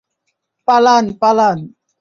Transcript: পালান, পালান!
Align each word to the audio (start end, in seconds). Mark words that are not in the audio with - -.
পালান, 0.67 1.05
পালান! 1.21 1.57